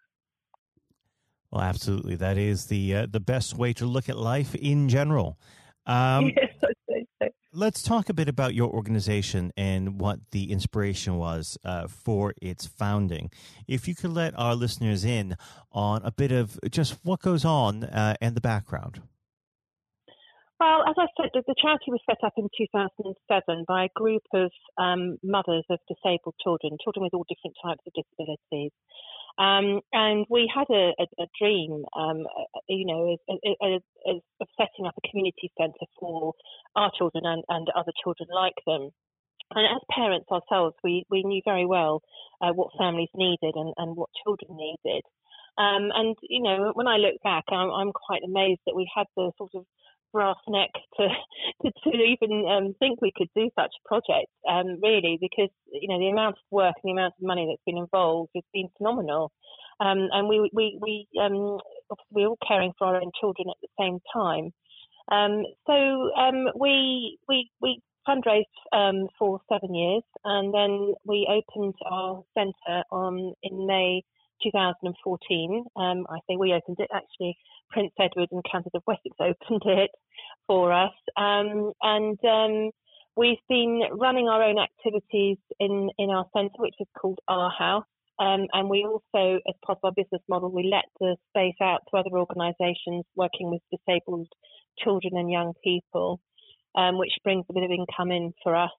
Well, 1.51 1.63
absolutely, 1.63 2.17
that 2.17 2.39
is 2.39 2.67
the 2.67 2.95
uh, 2.95 3.07
the 3.11 3.21
best 3.21 3.57
way 3.57 3.73
to 3.75 3.87
look 3.87 4.09
at 4.09 4.17
life 4.17 4.55
in 4.55 4.89
general. 4.89 5.39
Um, 5.87 6.33
yes, 6.35 7.31
Let's 7.57 7.83
talk 7.83 8.09
a 8.09 8.15
bit 8.15 8.29
about 8.29 8.53
your 8.53 8.69
organization 8.69 9.53
and 9.57 10.01
what 10.01 10.19
the 10.33 10.51
inspiration 10.51 11.19
was 11.19 11.57
uh, 11.63 11.87
for 11.87 12.35
its 12.43 12.67
founding. 12.67 13.31
If 13.69 13.87
you 13.87 13.95
could 13.95 14.11
let 14.11 14.37
our 14.37 14.57
listeners 14.57 15.05
in 15.05 15.37
on 15.71 16.03
a 16.03 16.11
bit 16.11 16.33
of 16.33 16.59
just 16.69 16.99
what 17.05 17.21
goes 17.21 17.45
on 17.45 17.85
uh, 17.85 18.17
and 18.21 18.35
the 18.35 18.41
background. 18.41 19.03
Well, 20.61 20.85
as 20.87 20.95
I 20.97 21.07
said, 21.19 21.31
the 21.35 21.55
charity 21.61 21.91
was 21.91 22.01
set 22.09 22.23
up 22.23 22.35
in 22.37 22.49
2007 22.57 23.65
by 23.67 23.85
a 23.85 23.89
group 23.97 24.23
of 24.33 24.53
um, 24.79 25.19
mothers 25.23 25.65
of 25.69 25.81
disabled 25.89 26.37
children, 26.43 26.79
children 26.83 27.03
with 27.03 27.15
all 27.15 27.27
different 27.29 27.57
types 27.63 27.83
of 27.87 27.93
disabilities. 27.93 28.71
Um, 29.37 29.81
and 29.93 30.27
we 30.31 30.47
had 30.47 30.71
a, 30.71 30.95
a, 30.95 31.07
a 31.23 31.27
dream, 31.41 31.85
um, 31.99 32.23
you 32.69 32.87
know, 32.87 33.17
of 33.27 34.23
setting 34.57 34.87
up 34.87 34.95
a 34.97 35.09
community 35.09 35.51
centre 35.59 35.91
for 35.99 36.35
our 36.77 36.93
children 36.97 37.27
and, 37.27 37.43
and 37.49 37.67
other 37.75 37.93
children 38.03 38.29
like 38.33 38.55
them. 38.65 38.91
And 39.55 39.67
as 39.67 39.83
parents 39.91 40.31
ourselves, 40.31 40.77
we, 40.85 41.05
we 41.11 41.25
knew 41.25 41.43
very 41.45 41.67
well 41.67 42.03
uh, 42.41 42.53
what 42.53 42.71
families 42.79 43.11
needed 43.15 43.55
and, 43.57 43.75
and 43.77 43.97
what 43.97 44.11
children 44.25 44.57
needed. 44.57 45.03
Um, 45.59 45.91
and, 45.95 46.17
you 46.23 46.43
know, 46.43 46.71
when 46.75 46.87
I 46.87 46.97
look 46.97 47.21
back, 47.23 47.45
I'm, 47.51 47.71
I'm 47.71 47.93
quite 47.93 48.23
amazed 48.25 48.61
that 48.67 48.75
we 48.75 48.89
had 48.95 49.07
the 49.17 49.33
sort 49.37 49.51
of 49.55 49.65
brass 50.15 50.37
neck 50.49 50.71
to 50.97 51.09
to, 51.63 51.71
to 51.71 51.91
even 51.91 52.47
um, 52.49 52.75
think 52.79 53.03
we 53.03 53.13
could 53.15 53.29
do 53.37 53.51
such 53.59 53.73
a 53.75 53.89
project. 53.89 54.31
Um, 54.49 54.79
really, 54.83 55.19
because 55.21 55.51
you 55.71 55.89
know 55.89 55.99
the 55.99 56.09
amount 56.09 56.37
of 56.37 56.45
work 56.51 56.75
and 56.83 56.89
the 56.89 56.93
amount 56.93 57.15
of 57.21 57.27
money 57.27 57.47
that's 57.51 57.67
been 57.67 57.83
involved 57.83 58.31
has 58.35 58.45
been 58.55 58.69
phenomenal. 58.79 59.33
Um, 59.81 60.09
and 60.13 60.29
we 60.29 60.49
we 60.55 60.79
we 60.81 61.09
um, 61.21 61.59
we're 62.11 62.29
all 62.29 62.39
caring 62.47 62.73
for 62.79 62.87
our 62.87 62.97
own 62.97 63.11
children 63.21 63.49
at 63.51 63.57
the 63.61 63.69
same 63.79 63.99
time. 64.15 64.53
Um, 65.11 65.43
so 65.67 65.75
um, 66.17 66.47
we 66.59 67.19
we 67.29 67.51
we 67.61 67.83
fundraised 68.09 69.11
for 69.19 69.41
seven 69.51 69.75
years, 69.75 70.05
and 70.25 70.55
then 70.55 70.95
we 71.05 71.27
opened 71.29 71.75
our 71.91 72.23
centre 72.37 72.85
on 72.91 73.35
in 73.43 73.67
May 73.67 74.03
2014. 74.45 75.65
Um, 75.77 76.07
I 76.09 76.19
think 76.27 76.41
we 76.41 76.53
opened 76.53 76.79
it 76.79 76.91
actually. 76.95 77.37
Prince 77.71 77.93
Edward 77.99 78.29
and 78.31 78.43
Countess 78.51 78.73
of 78.75 78.83
Wessex 78.87 79.17
opened 79.21 79.63
it 79.65 79.91
for 80.47 80.73
us, 80.73 80.93
um, 81.17 81.73
and 81.83 82.19
um, 82.25 82.71
we've 83.17 83.43
been 83.49 83.83
running 83.93 84.29
our 84.29 84.43
own 84.43 84.59
activities 84.59 85.39
in 85.59 85.91
in 85.99 86.11
our 86.11 86.27
centre, 86.37 86.59
which 86.59 86.77
is 86.81 86.89
called 87.01 87.19
Our 87.29 87.51
House. 87.51 87.85
Um, 88.19 88.47
and 88.53 88.71
we 88.71 88.87
also, 88.87 89.41
as 89.49 89.55
part 89.67 89.79
of 89.83 89.85
our 89.85 89.93
business 89.93 90.23
model, 90.29 90.53
we 90.53 90.71
let 90.71 90.85
the 91.01 91.17
space 91.31 91.57
out 91.61 91.81
to 91.91 91.97
other 91.97 92.17
organisations 92.17 93.05
working 93.17 93.51
with 93.51 93.61
disabled 93.73 94.29
children 94.79 95.17
and 95.17 95.31
young 95.31 95.53
people, 95.65 96.21
um, 96.77 96.99
which 96.99 97.13
brings 97.25 97.45
a 97.51 97.53
bit 97.53 97.65
of 97.65 97.71
income 97.71 98.13
in 98.13 98.33
for 98.43 98.55
us. 98.55 98.71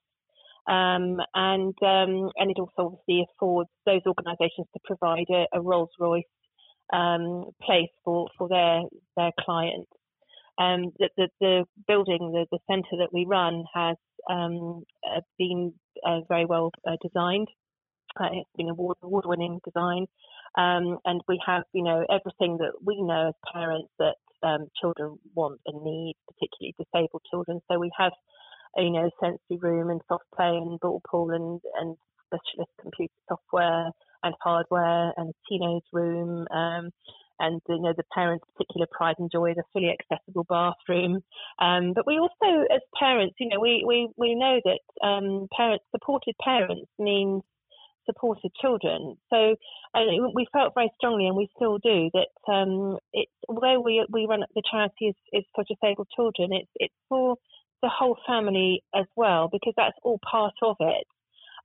Um, 0.68 1.18
and 1.36 1.76
um, 1.84 2.32
and 2.38 2.50
it 2.50 2.58
also 2.58 2.98
obviously 2.98 3.26
affords 3.30 3.70
those 3.86 4.02
organisations 4.08 4.68
to 4.74 4.80
provide 4.84 5.28
a, 5.30 5.46
a 5.54 5.62
Rolls 5.62 5.92
Royce 6.00 6.24
um, 6.92 7.46
place 7.62 7.90
for, 8.04 8.28
for 8.38 8.50
their 8.50 8.82
their 9.16 9.32
clients. 9.40 9.90
Um, 10.58 10.94
the, 11.00 11.10
the, 11.18 11.28
the, 11.42 11.66
building, 11.86 12.32
the, 12.32 12.46
the 12.50 12.60
centre 12.72 12.98
that 13.00 13.10
we 13.12 13.26
run, 13.28 13.66
has 13.74 13.98
um, 14.30 14.84
uh, 15.06 15.20
been 15.38 15.74
uh, 16.06 16.22
very 16.30 16.46
well 16.46 16.72
uh, 16.88 16.96
designed. 17.04 17.50
Uh, 18.18 18.30
it's 18.32 18.50
been 18.56 18.70
award 18.70 18.96
award 19.04 19.26
winning 19.28 19.60
design, 19.66 20.06
um, 20.58 20.98
and 21.04 21.22
we 21.28 21.40
have 21.46 21.64
you 21.74 21.84
know 21.84 22.06
everything 22.10 22.58
that 22.58 22.72
we 22.84 23.02
know 23.02 23.28
as 23.28 23.34
parents 23.54 23.90
that 24.00 24.16
um, 24.42 24.68
children 24.80 25.18
want 25.36 25.60
and 25.66 25.84
need, 25.84 26.16
particularly 26.28 26.74
disabled 26.78 27.22
children. 27.30 27.60
So 27.70 27.78
we 27.78 27.92
have 28.00 28.14
you 28.78 28.92
know 28.92 29.10
sensory 29.22 29.58
room 29.60 29.90
and 29.90 30.02
soft 30.08 30.26
play 30.36 30.56
and 30.56 30.80
ball 30.80 31.02
pool 31.10 31.32
and 31.32 31.62
and 31.80 31.96
specialist 32.28 32.72
computer 32.82 33.14
software 33.30 33.92
and 34.24 34.36
hardware 34.42 35.14
and 35.18 35.34
teenage 35.48 35.84
room. 35.94 36.48
Um, 36.52 36.92
and 37.38 37.62
you 37.68 37.82
know 37.82 37.94
the 37.96 38.04
parents' 38.14 38.46
particular 38.56 38.88
pride 38.90 39.16
and 39.20 39.30
joy, 39.30 39.52
is 39.52 39.58
a 39.58 39.64
fully 39.74 39.92
accessible 39.92 40.46
bathroom. 40.48 41.22
Um, 41.60 41.92
but 41.94 42.08
we 42.08 42.18
also, 42.18 42.66
as 42.74 42.82
parents, 42.98 43.36
you 43.40 43.50
know, 43.50 43.60
we 43.60 43.84
we 43.86 44.08
we 44.16 44.36
know 44.36 44.62
that 44.64 45.06
um, 45.06 45.48
parents 45.56 45.84
supported 45.92 46.36
parents 46.42 46.90
means 46.98 47.44
supported 48.06 48.52
children. 48.62 49.18
So 49.30 49.56
we 50.34 50.48
felt 50.54 50.74
very 50.76 50.92
strongly, 50.96 51.28
and 51.28 51.36
we 51.36 51.50
still 51.56 51.78
do, 51.80 52.10
that 52.14 52.52
um, 52.52 52.98
it's 53.14 53.32
although 53.50 53.82
we 53.82 54.06
we 54.10 54.28
run 54.28 54.44
the 54.56 54.64
charity 54.72 55.08
is, 55.08 55.16
is 55.34 55.44
for 55.54 55.64
disabled 55.64 56.08
children, 56.16 56.54
it's 56.54 56.72
it's 56.76 56.94
for 57.10 57.36
the 57.86 57.94
whole 57.94 58.18
family 58.28 58.84
as 58.94 59.06
well 59.16 59.48
because 59.52 59.74
that's 59.78 59.98
all 60.04 60.20
part 60.32 60.54
of 60.62 60.76
it 60.80 61.08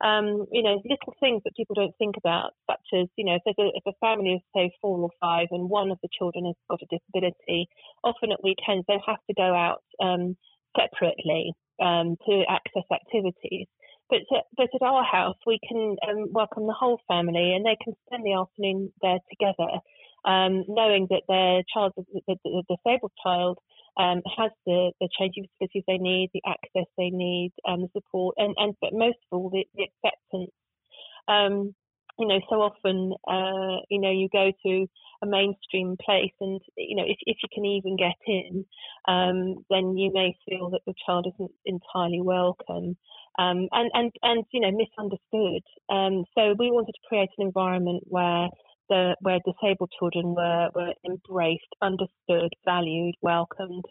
um, 0.00 0.47
you 0.50 0.62
know, 0.62 0.81
little 0.85 1.15
things 1.21 1.43
that 1.45 1.57
people 1.57 1.75
don't 1.75 1.97
think 1.99 2.17
about, 2.17 2.53
such 2.69 2.81
as, 2.95 3.07
you 3.17 3.25
know, 3.25 3.39
if, 3.45 3.59
a, 3.59 3.71
if 3.75 3.83
a 3.87 3.93
family 4.00 4.33
is, 4.33 4.41
say, 4.57 4.73
four 4.81 4.99
or 4.99 5.11
five 5.21 5.49
and 5.50 5.69
one 5.69 5.91
of 5.91 5.99
the 6.03 6.09
children 6.17 6.47
has 6.47 6.55
got 6.71 6.81
a 6.83 6.87
disability, 6.89 7.69
often 8.03 8.33
at 8.33 8.43
weekends 8.43 8.87
they 8.89 8.99
have 9.07 9.21
to 9.29 9.35
go 9.35 9.55
out 9.55 9.83
um, 10.03 10.37
separately 10.77 11.53
um, 11.83 12.17
to 12.27 12.45
access 12.49 12.85
activities. 12.91 13.67
But, 14.09 14.21
but 14.57 14.69
at 14.75 14.83
our 14.83 15.05
house, 15.05 15.37
we 15.47 15.61
can 15.69 15.97
um, 16.09 16.33
welcome 16.33 16.67
the 16.67 16.73
whole 16.73 17.00
family 17.07 17.55
and 17.55 17.65
they 17.65 17.77
can 17.83 17.95
spend 18.07 18.25
the 18.25 18.41
afternoon 18.41 18.93
there 19.03 19.19
together, 19.29 19.71
um, 20.25 20.65
knowing 20.67 21.09
that 21.11 21.23
their 21.29 21.62
child, 21.73 21.93
the, 21.97 22.37
the 22.43 22.62
disabled 22.69 23.12
child, 23.23 23.59
um, 23.99 24.23
has 24.37 24.50
the, 24.66 24.92
the 25.00 25.09
changing 25.18 25.47
facilities 25.59 25.85
they 25.87 25.99
need, 25.99 26.30
the 26.32 26.42
access 26.47 26.87
they 26.97 27.11
need, 27.11 27.52
um, 27.68 27.82
the 27.82 27.88
support, 27.92 28.35
and, 28.38 28.54
and 28.59 28.75
but 28.80 28.92
most 28.92 29.18
of 29.32 29.38
all, 29.38 29.50
the, 29.50 29.66
the 29.75 29.85
acceptance. 29.85 30.52
Um, 31.28 31.75
you 32.18 32.26
know, 32.26 32.40
so 32.50 32.56
often, 32.56 33.14
uh, 33.26 33.80
you 33.88 33.99
know, 33.99 34.11
you 34.11 34.28
go 34.30 34.52
to 34.66 34.87
a 35.23 35.26
mainstream 35.26 35.97
place, 36.04 36.32
and 36.40 36.61
you 36.76 36.94
know, 36.97 37.04
if 37.06 37.16
if 37.23 37.38
you 37.42 37.49
can 37.52 37.64
even 37.64 37.97
get 37.97 38.16
in, 38.26 38.64
um, 39.09 39.64
then 39.70 39.97
you 39.97 40.12
may 40.12 40.37
feel 40.47 40.70
that 40.70 40.82
the 40.87 40.94
child 41.06 41.26
isn't 41.35 41.50
entirely 41.64 42.20
welcome, 42.20 42.97
um, 43.38 43.68
and 43.73 43.90
and 43.94 44.12
and 44.23 44.44
you 44.52 44.61
know, 44.61 44.70
misunderstood. 44.70 45.62
Um, 45.88 46.25
so 46.35 46.54
we 46.59 46.70
wanted 46.70 46.92
to 46.92 47.09
create 47.09 47.30
an 47.38 47.47
environment 47.47 48.04
where 48.06 48.49
the, 48.90 49.16
where 49.20 49.38
disabled 49.47 49.90
children 49.99 50.35
were, 50.35 50.68
were 50.75 50.92
embraced, 51.06 51.73
understood, 51.80 52.52
valued, 52.66 53.14
welcomed, 53.23 53.85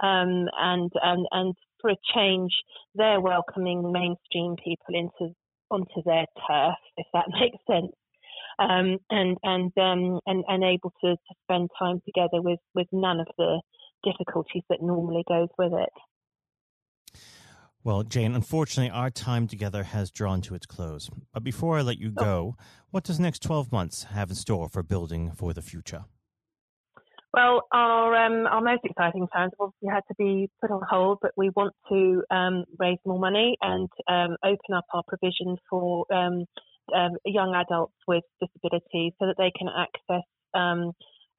um, 0.00 0.48
and, 0.58 0.92
and, 1.02 1.26
and 1.30 1.54
for 1.80 1.90
a 1.90 1.96
change, 2.14 2.52
they're 2.94 3.20
welcoming 3.20 3.90
mainstream 3.92 4.56
people 4.56 4.94
into 4.94 5.34
onto 5.70 6.02
their 6.04 6.26
turf, 6.46 6.76
if 6.96 7.06
that 7.14 7.26
makes 7.40 7.58
sense. 7.66 7.92
Um, 8.58 8.98
and 9.08 9.38
and 9.42 9.72
um, 9.78 10.20
and 10.26 10.44
and 10.46 10.64
able 10.64 10.92
to, 11.02 11.12
to 11.12 11.34
spend 11.44 11.70
time 11.78 12.00
together 12.04 12.42
with 12.42 12.58
with 12.74 12.88
none 12.92 13.20
of 13.20 13.28
the 13.38 13.62
difficulties 14.04 14.64
that 14.68 14.82
normally 14.82 15.24
goes 15.28 15.48
with 15.58 15.72
it. 15.72 15.88
Well, 17.82 18.02
Jane, 18.02 18.34
unfortunately, 18.34 18.90
our 18.90 19.08
time 19.08 19.48
together 19.48 19.84
has 19.84 20.10
drawn 20.10 20.42
to 20.42 20.54
its 20.54 20.66
close. 20.66 21.08
But 21.32 21.42
before 21.42 21.78
I 21.78 21.82
let 21.82 21.98
you 21.98 22.12
oh. 22.16 22.22
go, 22.22 22.56
what 22.90 23.04
does 23.04 23.18
next 23.18 23.42
12 23.42 23.72
months 23.72 24.04
have 24.04 24.28
in 24.28 24.36
store 24.36 24.68
for 24.68 24.82
building 24.82 25.30
for 25.30 25.54
the 25.54 25.62
future? 25.62 26.04
Well, 27.32 27.62
our 27.72 28.14
um, 28.16 28.46
our 28.46 28.60
most 28.60 28.80
exciting 28.84 29.28
plans 29.32 29.52
have 29.52 29.68
obviously 29.68 29.88
had 29.88 30.02
to 30.08 30.14
be 30.18 30.50
put 30.60 30.72
on 30.72 30.82
hold, 30.90 31.18
but 31.22 31.30
we 31.36 31.50
want 31.50 31.74
to 31.88 32.24
um, 32.28 32.64
raise 32.78 32.98
more 33.06 33.20
money 33.20 33.56
and 33.62 33.88
um, 34.08 34.36
open 34.44 34.74
up 34.74 34.84
our 34.92 35.04
provision 35.06 35.56
for 35.70 36.12
um, 36.12 36.44
um, 36.92 37.12
young 37.24 37.54
adults 37.54 37.94
with 38.08 38.24
disabilities 38.40 39.12
so 39.20 39.26
that 39.26 39.36
they 39.38 39.52
can 39.56 39.68
access 39.68 40.26
um, 40.54 40.90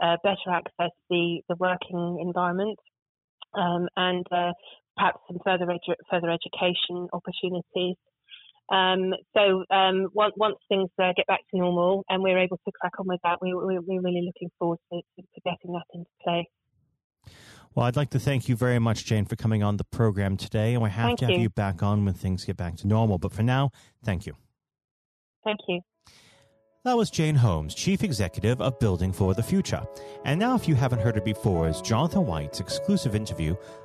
uh, 0.02 0.16
better 0.24 0.50
access 0.50 0.92
the 1.10 1.42
the 1.50 1.56
working 1.60 2.20
environment 2.22 2.80
and 3.54 4.26
uh, 4.32 4.54
perhaps 4.98 5.20
some 5.28 5.38
further 5.44 5.66
edu- 5.66 5.96
further 6.10 6.30
education 6.30 7.08
opportunities. 7.14 7.96
Um, 8.72 9.14
so 9.36 9.66
um, 9.70 10.08
once, 10.14 10.34
once 10.38 10.56
things 10.70 10.90
uh, 10.98 11.12
get 11.16 11.28
back 11.28 11.42
to 11.52 11.60
normal 11.60 12.06
and 12.10 12.24
we're 12.24 12.40
able 12.40 12.58
to 12.58 12.72
crack 12.80 12.94
on 13.00 13.08
with 13.08 13.20
that, 13.24 13.40
we, 13.42 13.54
we, 13.54 13.78
really 13.98 14.24
looking 14.26 14.50
forward 14.58 14.80
to, 14.92 15.02
to, 15.02 15.22
to 15.22 15.42
getting 15.44 15.74
that 15.74 15.84
into 15.94 16.10
play. 16.24 16.50
Well, 17.76 17.86
I'd 17.86 17.98
like 17.98 18.10
to 18.12 18.20
thank 18.20 18.48
you 18.48 18.56
very 18.56 18.80
much, 18.80 19.06
Jane, 19.06 19.26
for 19.26 19.36
coming 19.36 19.62
on 19.62 19.78
the 19.78 19.84
program 19.84 20.38
today. 20.38 20.74
And 20.74 20.82
we 20.82 20.90
have 20.90 21.08
thank 21.08 21.20
to 21.20 21.26
have 21.26 21.36
you. 21.36 21.44
you 21.44 21.50
back 21.50 21.84
on 21.84 22.06
when 22.06 22.14
things 22.14 22.46
get 22.46 22.58
back 22.58 22.78
to 22.78 22.88
normal. 22.88 23.18
But 23.18 23.34
for 23.34 23.44
now, 23.44 23.72
thank 24.04 24.26
you. 24.26 24.36
Thank 25.44 25.60
you. 25.68 25.82
That 26.84 26.98
was 26.98 27.12
Jane 27.12 27.36
Holmes, 27.36 27.76
Chief 27.76 28.04
Executive 28.04 28.60
of 28.60 28.80
Building 28.80 29.14
for 29.14 29.36
the 29.36 29.44
Future. 29.44 29.84
And 30.26 30.40
now, 30.40 30.56
if 30.56 30.68
you 30.68 30.74
haven't 30.74 31.00
heard 31.00 31.16
it 31.16 31.24
before, 31.24 31.68
is 31.68 31.80
Jonathan 31.80 32.26
White's 32.26 32.60
exclusive 32.60 33.16
interview 33.16 33.56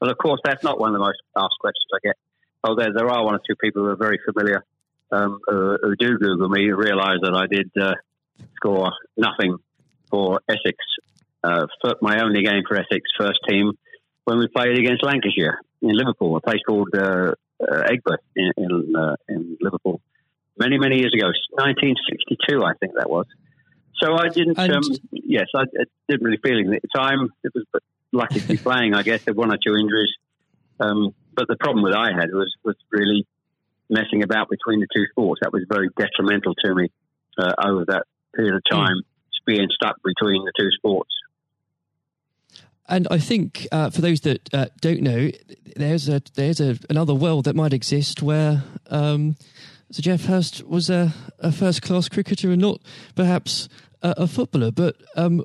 well, 0.00 0.10
of 0.10 0.18
course, 0.18 0.40
that's 0.44 0.62
not 0.62 0.78
one 0.78 0.90
of 0.90 0.94
the 0.94 1.04
most 1.04 1.18
asked 1.36 1.58
questions 1.60 1.86
I 1.94 1.98
get. 2.02 2.16
Although 2.62 2.82
there, 2.82 2.92
there 2.94 3.08
are 3.08 3.24
one 3.24 3.34
or 3.34 3.40
two 3.46 3.56
people 3.56 3.82
who 3.82 3.88
are 3.88 3.96
very 3.96 4.18
familiar 4.24 4.64
um, 5.12 5.40
who, 5.46 5.76
who, 5.82 5.96
do 5.96 6.18
Google 6.18 6.48
me 6.48 6.70
realise 6.70 7.18
that 7.22 7.34
I 7.34 7.46
did 7.46 7.70
uh, 7.80 7.94
score 8.56 8.92
nothing 9.16 9.56
for 10.10 10.40
Essex, 10.48 10.76
uh, 11.42 11.66
for 11.80 11.96
my 12.00 12.22
only 12.22 12.42
game 12.42 12.62
for 12.68 12.76
Essex 12.76 13.02
first 13.18 13.40
team 13.48 13.72
when 14.24 14.38
we 14.38 14.46
played 14.48 14.78
against 14.78 15.02
Lancashire 15.02 15.60
in 15.82 15.96
Liverpool, 15.96 16.36
a 16.36 16.40
place 16.40 16.60
called 16.66 16.90
uh, 16.94 17.32
uh 17.60 17.82
Aigburth 17.88 18.18
in, 18.36 18.52
in, 18.56 18.94
uh, 18.96 19.16
in 19.28 19.56
Liverpool 19.60 20.00
many, 20.60 20.78
many 20.78 20.98
years 20.98 21.12
ago, 21.14 21.26
1962, 21.56 22.62
I 22.62 22.74
think 22.78 22.92
that 22.96 23.08
was. 23.08 23.26
So 24.00 24.14
I 24.14 24.28
didn't, 24.28 24.58
um, 24.58 24.82
yes, 25.12 25.46
I, 25.54 25.62
I, 25.62 25.84
didn't 26.08 26.24
really 26.24 26.38
feel 26.42 26.58
it 26.58 26.76
at 26.76 26.82
the 26.82 26.88
time. 26.94 27.32
It 27.42 27.52
was 27.54 27.64
lucky 28.12 28.40
to 28.40 28.48
be 28.48 28.56
playing, 28.56 28.94
I 28.94 29.02
guess. 29.02 29.24
Were 29.26 29.34
one 29.34 29.52
or 29.52 29.58
two 29.64 29.76
injuries. 29.76 30.12
Um, 30.78 31.14
but 31.34 31.46
the 31.48 31.56
problem 31.56 31.84
that 31.90 31.96
I 31.96 32.12
had 32.12 32.30
was, 32.32 32.54
was 32.64 32.76
really 32.90 33.26
messing 33.88 34.22
about 34.22 34.48
between 34.48 34.80
the 34.80 34.86
two 34.94 35.04
sports. 35.10 35.40
That 35.42 35.52
was 35.52 35.64
very 35.68 35.88
detrimental 35.96 36.54
to 36.64 36.74
me 36.74 36.88
uh, 37.38 37.52
over 37.64 37.84
that 37.86 38.04
period 38.34 38.54
of 38.54 38.62
time, 38.70 38.98
mm. 38.98 39.46
being 39.46 39.68
stuck 39.70 39.96
between 40.02 40.44
the 40.44 40.52
two 40.58 40.70
sports. 40.72 41.10
And 42.88 43.06
I 43.10 43.18
think 43.18 43.68
uh, 43.70 43.90
for 43.90 44.00
those 44.00 44.22
that 44.22 44.52
uh, 44.52 44.66
don't 44.80 45.02
know, 45.02 45.30
there's 45.76 46.08
a 46.08 46.22
there's 46.34 46.60
a, 46.60 46.76
another 46.88 47.14
world 47.14 47.44
that 47.44 47.54
might 47.54 47.72
exist 47.72 48.20
where 48.20 48.64
um, 48.88 49.36
so 49.92 50.02
Geoff 50.02 50.24
Hurst 50.24 50.66
was 50.66 50.90
a, 50.90 51.12
a 51.38 51.52
first 51.52 51.82
class 51.82 52.08
cricketer 52.08 52.50
and 52.50 52.60
not 52.60 52.80
perhaps 53.14 53.68
a, 54.02 54.14
a 54.18 54.26
footballer. 54.26 54.72
But 54.72 54.96
um, 55.16 55.44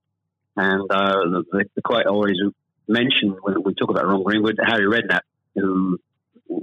And 0.55 0.91
uh, 0.91 1.41
the, 1.51 1.65
the 1.75 1.81
quite 1.81 2.07
always 2.07 2.35
mentioned 2.87 3.37
when 3.41 3.63
we 3.63 3.73
talk 3.73 3.89
about 3.89 4.05
Ron 4.05 4.23
Greenwood, 4.23 4.59
Harry 4.63 4.85
Redknapp, 4.85 5.21
who 5.55 5.97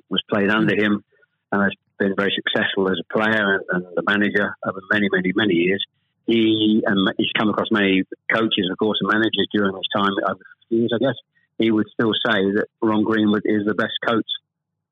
was 0.09 0.23
played 0.31 0.51
under 0.51 0.75
him 0.75 1.05
and 1.53 1.63
has 1.63 1.73
been 1.99 2.15
very 2.17 2.33
successful 2.35 2.91
as 2.91 2.99
a 3.01 3.13
player 3.13 3.55
and, 3.55 3.65
and 3.71 3.97
the 3.97 4.03
manager 4.07 4.55
over 4.67 4.81
many, 4.93 5.09
many, 5.11 5.33
many 5.35 5.55
years. 5.55 5.85
He 6.27 6.83
and 6.85 7.11
he's 7.17 7.33
come 7.39 7.49
across 7.49 7.69
many 7.71 8.03
coaches, 8.33 8.69
of 8.71 8.77
course, 8.79 8.99
and 9.01 9.11
managers 9.11 9.49
during 9.53 9.75
his 9.75 9.89
time 9.95 10.13
over 10.29 10.41
years, 10.69 10.93
I 10.95 10.99
guess. 10.99 11.17
He 11.59 11.71
would 11.71 11.87
still 11.93 12.13
say 12.13 12.39
that 12.53 12.67
Ron 12.83 13.03
Greenwood 13.03 13.43
is 13.45 13.65
the 13.67 13.75
best 13.75 13.95
coach 14.07 14.27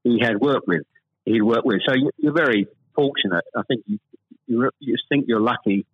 he 0.03 0.19
had 0.21 0.41
worked 0.41 0.67
with. 0.67 0.83
He'd 1.27 1.43
worked 1.43 1.67
with. 1.67 1.83
So 1.87 1.95
you're 2.17 2.33
very 2.33 2.67
fortunate. 2.95 3.45
I 3.55 3.63
think 3.69 3.85
you, 3.87 3.99
you, 4.47 4.71
you 4.81 4.97
think 5.11 5.27
you're 5.29 5.41
lucky 5.41 5.85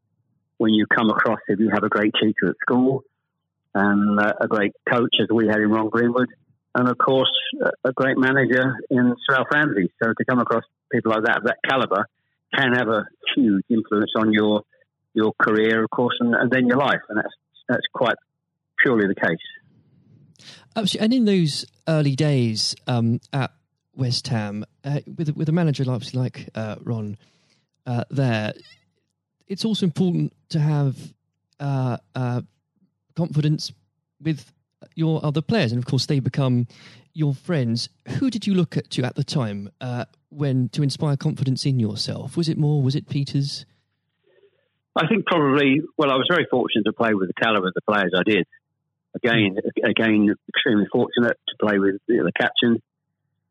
when 0.63 0.73
you 0.73 0.87
come 0.87 1.11
across 1.11 1.41
if 1.49 1.59
you 1.59 1.71
have 1.71 1.83
a 1.83 1.89
great 1.89 2.13
teacher 2.23 2.51
at 2.51 2.55
school 2.63 3.03
and 3.75 4.21
uh, 4.21 4.33
a 4.41 4.47
great 4.47 4.73
coach 4.89 5.17
as 5.21 5.27
we 5.29 5.49
had 5.49 5.59
in 5.59 5.71
Ron 5.71 5.89
Greenwood, 5.89 6.29
and 6.77 6.89
of 6.89 6.97
course 6.99 7.33
a 7.85 7.93
great 7.93 8.17
manager 8.17 8.77
in 8.89 9.17
Sir 9.27 9.37
Alf 9.39 9.49
Ramsey. 9.53 9.91
So 10.01 10.13
to 10.17 10.25
come 10.25 10.39
across 10.39 10.63
people 10.93 11.11
like 11.11 11.25
that 11.25 11.39
of 11.39 11.45
that 11.45 11.57
caliber 11.69 12.07
can 12.55 12.75
have 12.75 12.87
a 12.87 13.07
huge 13.35 13.65
influence 13.69 14.13
on 14.17 14.33
your 14.33 14.63
your 15.15 15.33
career, 15.43 15.83
of 15.83 15.91
course, 15.91 16.15
and, 16.21 16.33
and 16.35 16.51
then 16.51 16.69
your 16.69 16.79
life, 16.79 17.01
and 17.09 17.19
that's 17.19 17.35
that's 17.69 17.87
quite 17.93 18.17
purely 18.83 19.09
the 19.09 19.15
case. 19.15 20.47
Absolutely. 20.77 21.05
And 21.05 21.13
in 21.13 21.25
those 21.25 21.67
early 21.89 22.15
days 22.15 22.77
um, 22.87 23.21
at 23.33 23.51
West 23.97 24.29
Ham, 24.29 24.65
uh, 24.85 25.01
with 25.17 25.37
with 25.37 25.49
a 25.49 25.53
manager 25.53 25.85
like 25.85 26.15
like 26.15 26.49
uh, 26.55 26.77
Ron 26.83 27.19
uh, 27.85 28.05
there, 28.11 28.53
it's 29.53 29.67
also 29.67 29.85
important 29.85 30.33
to 30.49 30.59
have 30.59 30.97
uh, 31.61 31.99
uh, 32.15 32.41
confidence 33.15 33.71
with 34.21 34.51
your 34.95 35.25
other 35.25 35.43
players, 35.43 35.73
and 35.73 35.79
of 35.79 35.87
course, 35.87 36.07
they 36.07 36.21
become 36.21 36.67
your 37.13 37.35
friends. 37.35 37.91
Who 38.19 38.31
did 38.31 38.47
you 38.47 38.55
look 38.55 38.77
at 38.77 38.91
to 38.91 39.05
at 39.05 39.15
the 39.15 39.25
time 39.25 39.71
uh, 39.81 40.07
when 40.31 40.71
to 40.71 40.83
inspire 40.83 41.17
confidence 41.17 41.67
in 41.67 41.79
yourself? 41.79 42.37
Was 42.37 42.49
it 42.49 42.57
more? 42.57 42.83
Was 42.83 42.97
it 42.97 43.09
Peters? 43.09 43.67
I 44.97 45.07
think 45.07 45.27
probably. 45.27 45.83
Well, 45.99 46.11
I 46.11 46.15
was 46.15 46.27
very 46.31 46.47
fortunate 46.51 46.85
to 46.85 46.93
play 46.95 47.13
with 47.13 47.29
the 47.29 47.35
caliber 47.35 47.69
of 47.69 47.75
the 47.75 47.83
players 47.83 48.13
I 48.17 48.23
did. 48.25 48.47
Again, 49.15 49.57
again, 49.85 50.35
extremely 50.49 50.87
fortunate 50.91 51.37
to 51.49 51.55
play 51.61 51.79
with 51.79 51.97
the 52.09 52.33
captain 52.41 52.83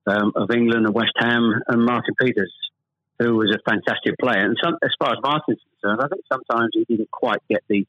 um, 0.07 0.33
of 0.35 0.49
England 0.49 0.87
and 0.87 0.95
West 0.95 1.13
Ham 1.19 1.61
and 1.67 1.85
Martin 1.85 2.15
Peters, 2.19 2.51
who 3.21 3.35
was 3.35 3.53
a 3.53 3.69
fantastic 3.69 4.17
player. 4.19 4.45
And 4.45 4.57
some, 4.63 4.77
as 4.83 4.91
far 4.97 5.11
as 5.11 5.19
Martin's 5.21 5.59
concerned, 5.69 6.01
I 6.01 6.07
think 6.07 6.23
sometimes 6.31 6.69
he 6.73 6.85
didn't 6.85 7.11
quite 7.11 7.39
get 7.49 7.63
the 7.69 7.85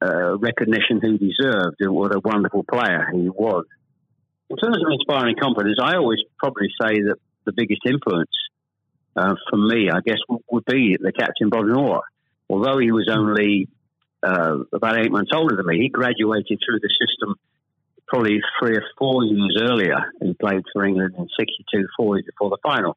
uh, 0.00 0.38
recognition 0.38 1.00
he 1.02 1.18
deserved. 1.18 1.76
and 1.80 1.92
What 1.92 2.14
a 2.14 2.20
wonderful 2.20 2.64
player 2.64 3.10
he 3.12 3.28
was. 3.28 3.66
In 4.48 4.56
terms 4.56 4.78
of 4.78 4.92
inspiring 4.92 5.36
confidence, 5.40 5.78
I 5.82 5.96
always 5.96 6.20
probably 6.38 6.68
say 6.80 7.02
that 7.02 7.16
the 7.44 7.52
biggest 7.52 7.82
influence 7.84 8.30
uh, 9.16 9.34
for 9.50 9.56
me, 9.56 9.90
I 9.90 10.00
guess, 10.00 10.18
would 10.50 10.64
be 10.64 10.96
the 10.98 11.12
captain 11.12 11.50
Bob 11.50 11.66
Moore. 11.66 12.02
Although 12.48 12.78
he 12.78 12.92
was 12.92 13.08
only 13.10 13.68
uh, 14.22 14.58
about 14.72 15.00
eight 15.00 15.10
months 15.10 15.32
older 15.34 15.56
than 15.56 15.66
me, 15.66 15.80
he 15.80 15.88
graduated 15.88 16.60
through 16.64 16.80
the 16.80 16.90
system 17.00 17.34
probably 18.06 18.40
three 18.60 18.76
or 18.76 18.84
four 18.96 19.24
years 19.24 19.60
earlier. 19.68 19.96
He 20.22 20.32
played 20.34 20.62
for 20.72 20.84
England 20.84 21.14
in 21.18 21.26
62, 21.38 21.88
four 21.96 22.16
years 22.16 22.26
before 22.26 22.50
the 22.50 22.58
final 22.62 22.96